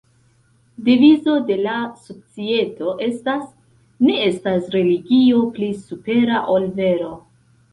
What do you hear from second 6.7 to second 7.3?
vero".